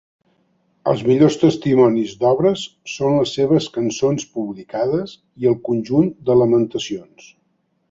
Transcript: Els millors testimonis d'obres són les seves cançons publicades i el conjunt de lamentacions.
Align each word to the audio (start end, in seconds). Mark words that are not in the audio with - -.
Els 0.91 1.01
millors 1.09 1.35
testimonis 1.41 2.15
d'obres 2.23 2.63
són 2.95 3.19
les 3.19 3.35
seves 3.39 3.69
cançons 3.77 4.27
publicades 4.39 5.15
i 5.45 5.53
el 5.53 5.61
conjunt 5.71 6.11
de 6.31 6.41
lamentacions. 6.43 7.33